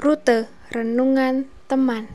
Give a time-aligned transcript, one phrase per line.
[0.00, 2.08] Rute Renungan Teman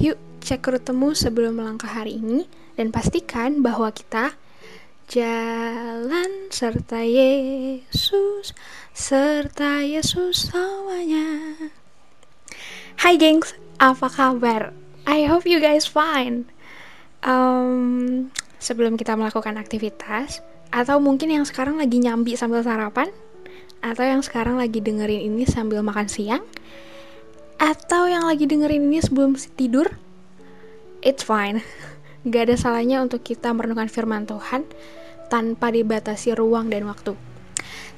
[0.00, 4.32] Yuk cek rutemu sebelum melangkah hari ini dan pastikan bahwa kita
[5.12, 8.56] jalan serta Yesus
[8.96, 11.52] serta Yesus semuanya.
[12.96, 14.72] Hai gengs, apa kabar?
[15.04, 16.48] I hope you guys fine.
[17.20, 20.40] Um, sebelum kita melakukan aktivitas,
[20.72, 23.12] atau mungkin yang sekarang lagi nyambi sambil sarapan,
[23.84, 26.42] atau yang sekarang lagi dengerin ini sambil makan siang,
[27.58, 29.90] atau yang lagi dengerin ini sebelum tidur,
[31.02, 31.60] it's fine.
[32.30, 34.66] Gak ada salahnya untuk kita merenungkan firman Tuhan
[35.26, 37.18] tanpa dibatasi ruang dan waktu.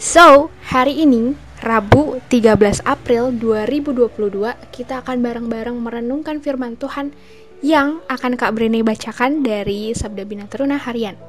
[0.01, 7.13] So, hari ini, Rabu 13 April 2022, kita akan bareng-bareng merenungkan firman Tuhan
[7.61, 11.21] yang akan Kak Brene bacakan dari Sabda Bina Teruna Harian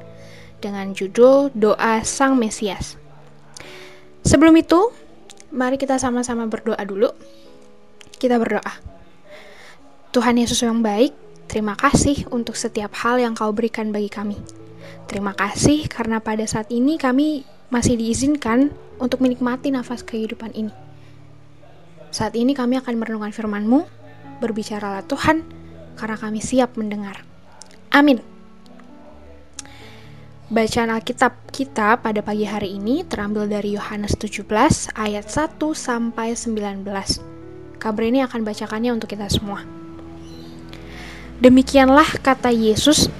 [0.64, 2.96] dengan judul Doa Sang Mesias.
[4.24, 4.88] Sebelum itu,
[5.52, 7.12] mari kita sama-sama berdoa dulu.
[8.22, 8.78] Kita berdoa.
[10.14, 11.10] Tuhan Yesus yang baik,
[11.50, 14.38] terima kasih untuk setiap hal yang kau berikan bagi kami.
[15.10, 17.42] Terima kasih karena pada saat ini kami
[17.74, 18.70] masih diizinkan
[19.02, 20.70] untuk menikmati nafas kehidupan ini.
[22.14, 23.90] Saat ini kami akan merenungkan firman-Mu,
[24.38, 25.42] berbicaralah Tuhan,
[25.98, 27.26] karena kami siap mendengar.
[27.90, 28.22] Amin.
[30.46, 34.46] Bacaan Alkitab kita pada pagi hari ini terambil dari Yohanes 17
[34.94, 37.31] ayat 1 sampai 19.
[37.82, 39.66] Kabar ini akan bacakannya untuk kita semua.
[41.42, 43.10] Demikianlah kata Yesus,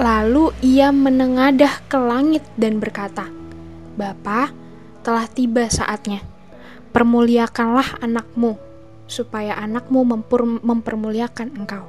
[0.00, 3.28] lalu ia menengadah ke langit dan berkata,
[4.00, 4.56] Bapa,
[5.04, 6.24] telah tiba saatnya.
[6.96, 8.56] Permuliakanlah anakmu,
[9.04, 10.08] supaya anakmu
[10.64, 11.84] mempermuliakan engkau.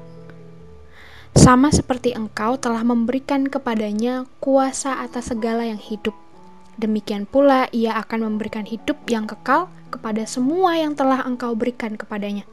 [1.32, 6.12] Sama seperti engkau telah memberikan kepadanya kuasa atas segala yang hidup.
[6.76, 12.48] Demikian pula ia akan memberikan hidup yang kekal kepada semua yang telah engkau berikan kepadanya.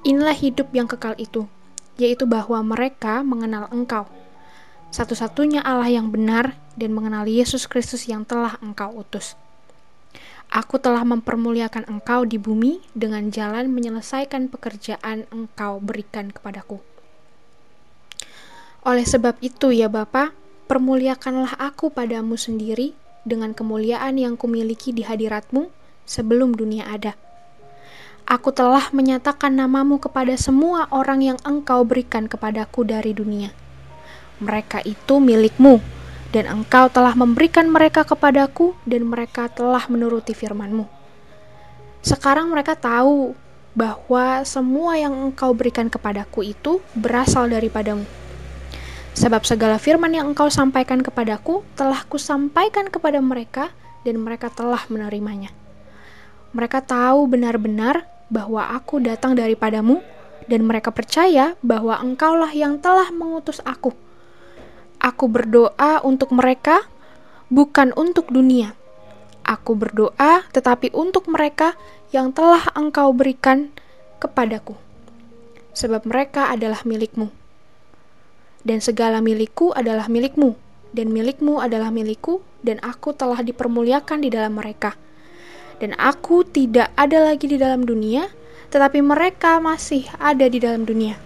[0.00, 1.44] Inilah hidup yang kekal itu,
[2.00, 4.08] yaitu bahwa mereka mengenal engkau,
[4.90, 9.38] satu-satunya Allah yang benar dan mengenal Yesus Kristus yang telah engkau utus.
[10.50, 16.82] Aku telah mempermuliakan engkau di bumi dengan jalan menyelesaikan pekerjaan engkau berikan kepadaku.
[18.82, 20.34] Oleh sebab itu ya Bapa,
[20.66, 25.70] permuliakanlah aku padamu sendiri dengan kemuliaan yang kumiliki di hadiratmu
[26.10, 27.14] sebelum dunia ada.
[28.26, 33.54] Aku telah menyatakan namamu kepada semua orang yang engkau berikan kepadaku dari dunia.
[34.42, 35.78] Mereka itu milikmu,
[36.34, 40.86] dan engkau telah memberikan mereka kepadaku, dan mereka telah menuruti firmanmu.
[42.02, 43.34] Sekarang mereka tahu
[43.74, 48.06] bahwa semua yang engkau berikan kepadaku itu berasal daripadamu.
[49.14, 53.74] Sebab segala firman yang engkau sampaikan kepadaku telah kusampaikan kepada mereka,
[54.06, 55.59] dan mereka telah menerimanya.
[56.50, 60.02] Mereka tahu benar-benar bahwa aku datang daripadamu,
[60.50, 63.94] dan mereka percaya bahwa engkaulah yang telah mengutus aku.
[64.98, 66.82] Aku berdoa untuk mereka,
[67.54, 68.74] bukan untuk dunia.
[69.46, 71.78] Aku berdoa tetapi untuk mereka
[72.10, 73.70] yang telah engkau berikan
[74.18, 74.74] kepadaku.
[75.70, 77.30] Sebab mereka adalah milikmu.
[78.66, 80.58] Dan segala milikku adalah milikmu,
[80.90, 85.09] dan milikmu adalah milikku, dan aku telah dipermuliakan di dalam mereka.'
[85.80, 88.28] Dan aku tidak ada lagi di dalam dunia,
[88.68, 91.16] tetapi mereka masih ada di dalam dunia.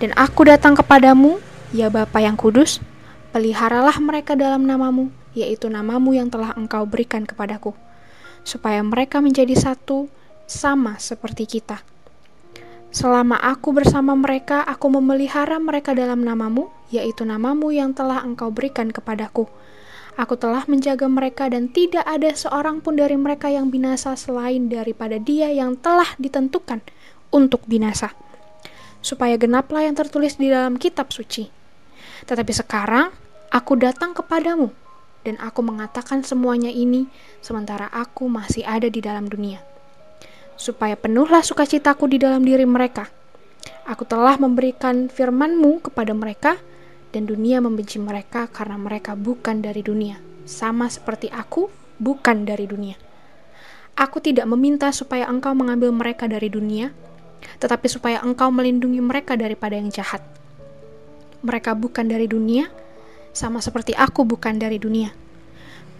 [0.00, 1.38] Dan aku datang kepadamu,
[1.70, 2.80] ya Bapa yang kudus,
[3.30, 7.76] peliharalah mereka dalam namamu, yaitu namamu yang telah engkau berikan kepadaku,
[8.42, 10.10] supaya mereka menjadi satu,
[10.48, 11.84] sama seperti kita.
[12.92, 18.92] Selama aku bersama mereka, aku memelihara mereka dalam namamu, yaitu namamu yang telah engkau berikan
[18.92, 19.48] kepadaku,
[20.12, 25.16] Aku telah menjaga mereka dan tidak ada seorang pun dari mereka yang binasa selain daripada
[25.16, 26.84] dia yang telah ditentukan
[27.32, 28.12] untuk binasa.
[29.00, 31.48] Supaya genaplah yang tertulis di dalam kitab suci.
[32.28, 33.08] Tetapi sekarang
[33.48, 34.70] aku datang kepadamu
[35.24, 37.08] dan aku mengatakan semuanya ini
[37.40, 39.64] sementara aku masih ada di dalam dunia.
[40.60, 43.08] Supaya penuhlah sukacitaku di dalam diri mereka.
[43.88, 46.60] Aku telah memberikan firmanmu kepada mereka,
[47.12, 50.16] dan dunia membenci mereka karena mereka bukan dari dunia,
[50.48, 51.68] sama seperti aku
[52.00, 52.96] bukan dari dunia.
[53.92, 56.88] Aku tidak meminta supaya engkau mengambil mereka dari dunia,
[57.60, 60.24] tetapi supaya engkau melindungi mereka daripada yang jahat.
[61.44, 62.72] Mereka bukan dari dunia,
[63.36, 65.12] sama seperti aku bukan dari dunia.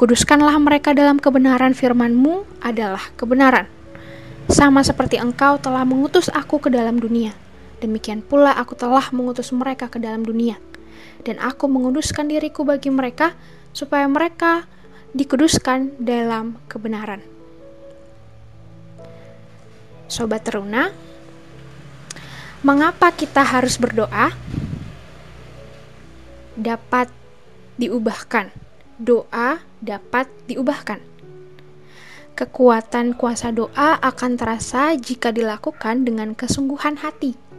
[0.01, 3.69] Kuduskanlah mereka dalam kebenaran firmanmu adalah kebenaran.
[4.49, 7.37] Sama seperti engkau telah mengutus aku ke dalam dunia,
[7.85, 10.57] demikian pula aku telah mengutus mereka ke dalam dunia
[11.23, 13.35] dan aku menguduskan diriku bagi mereka,
[13.73, 14.67] supaya mereka
[15.13, 17.21] dikuduskan dalam kebenaran.
[20.13, 20.93] Sobat Teruna,
[22.61, 24.33] mengapa kita harus berdoa?
[26.53, 27.09] Dapat
[27.81, 28.53] diubahkan.
[29.01, 31.01] Doa dapat diubahkan.
[32.33, 37.52] Kekuatan kuasa doa akan terasa jika dilakukan dengan kesungguhan hati.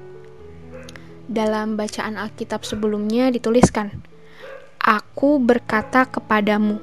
[1.34, 3.90] Dalam bacaan Alkitab sebelumnya dituliskan,
[4.78, 6.78] "Aku berkata kepadamu,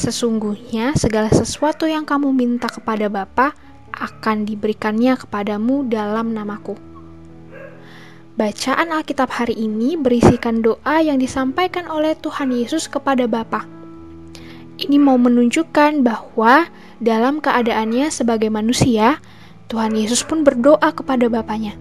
[0.00, 3.52] sesungguhnya segala sesuatu yang kamu minta kepada Bapa
[3.92, 6.80] akan diberikannya kepadamu dalam namaku.
[8.32, 13.68] Bacaan Alkitab hari ini berisikan doa yang disampaikan oleh Tuhan Yesus kepada Bapa.
[14.80, 19.20] Ini mau menunjukkan bahwa dalam keadaannya sebagai manusia,
[19.68, 21.76] Tuhan Yesus pun berdoa kepada Bapaknya.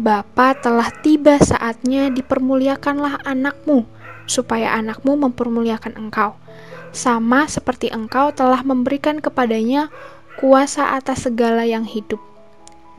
[0.00, 3.84] Bapa telah tiba saatnya dipermuliakanlah anakmu,
[4.24, 6.32] supaya anakmu mempermuliakan engkau,
[6.96, 9.92] sama seperti engkau telah memberikan kepadanya
[10.40, 12.16] kuasa atas segala yang hidup.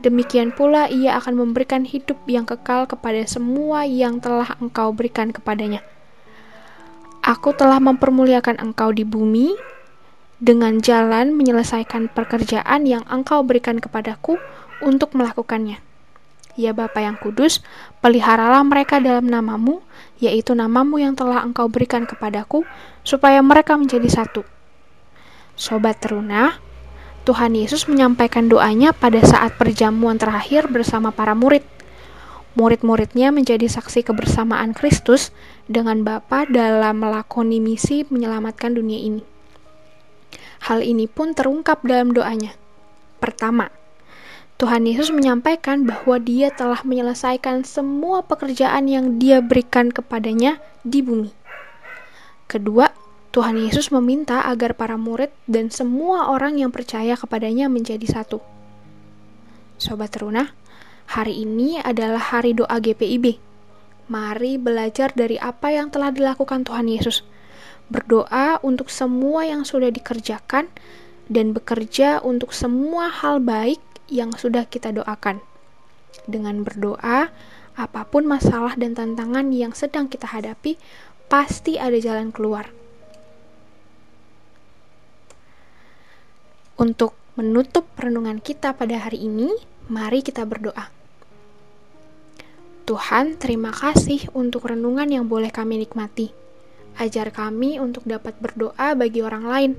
[0.06, 5.82] Demikian pula ia akan memberikan hidup yang kekal kepada semua yang telah engkau berikan kepadanya.
[7.26, 9.56] Aku telah mempermuliakan engkau di bumi
[10.38, 14.38] dengan jalan menyelesaikan pekerjaan yang engkau berikan kepadaku
[14.84, 15.93] untuk melakukannya.
[16.54, 17.62] Ya Bapa yang kudus,
[17.98, 19.82] peliharalah mereka dalam namamu,
[20.22, 22.62] yaitu namamu yang telah engkau berikan kepadaku,
[23.02, 24.46] supaya mereka menjadi satu.
[25.58, 26.58] Sobat teruna,
[27.24, 31.64] Tuhan Yesus menyampaikan doanya pada saat perjamuan terakhir bersama para murid.
[32.54, 35.34] Murid-muridnya menjadi saksi kebersamaan Kristus
[35.66, 39.22] dengan Bapa dalam melakoni misi menyelamatkan dunia ini.
[40.70, 42.54] Hal ini pun terungkap dalam doanya.
[43.18, 43.72] Pertama,
[44.54, 51.34] Tuhan Yesus menyampaikan bahwa Dia telah menyelesaikan semua pekerjaan yang Dia berikan kepadanya di bumi.
[52.46, 52.94] Kedua,
[53.34, 58.38] Tuhan Yesus meminta agar para murid dan semua orang yang percaya kepadanya menjadi satu.
[59.74, 60.54] Sobat Teruna,
[61.10, 63.42] hari ini adalah hari doa GPIB.
[64.06, 67.26] Mari belajar dari apa yang telah dilakukan Tuhan Yesus.
[67.90, 70.70] Berdoa untuk semua yang sudah dikerjakan
[71.26, 75.40] dan bekerja untuk semua hal baik yang sudah kita doakan.
[76.24, 77.32] Dengan berdoa,
[77.74, 80.78] apa pun masalah dan tantangan yang sedang kita hadapi,
[81.26, 82.70] pasti ada jalan keluar.
[86.74, 89.50] Untuk menutup renungan kita pada hari ini,
[89.90, 90.90] mari kita berdoa.
[92.84, 96.30] Tuhan, terima kasih untuk renungan yang boleh kami nikmati.
[96.94, 99.72] Ajar kami untuk dapat berdoa bagi orang lain,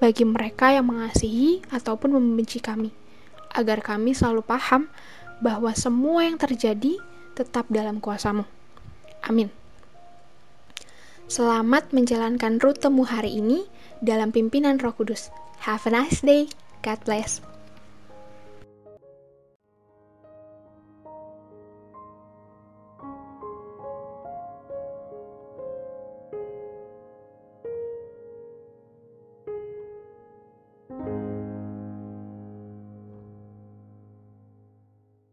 [0.00, 2.90] bagi mereka yang mengasihi ataupun membenci kami,
[3.54, 4.86] agar kami selalu paham
[5.42, 7.00] bahwa semua yang terjadi
[7.34, 8.44] tetap dalam kuasamu.
[9.24, 9.48] Amin.
[11.30, 13.64] Selamat menjalankan rutemu hari ini
[14.02, 15.30] dalam pimpinan Roh Kudus.
[15.62, 16.50] Have a nice day.
[16.82, 17.49] God bless.